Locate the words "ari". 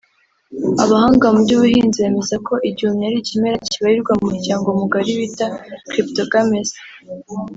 3.09-3.17